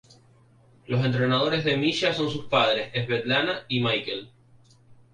[0.87, 4.31] Los entrenadores de Misha son sus padres, Svetlana y Michael.